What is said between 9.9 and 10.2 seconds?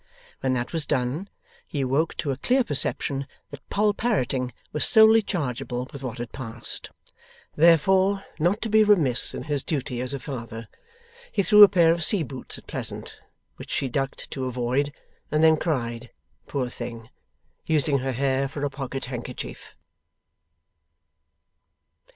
as a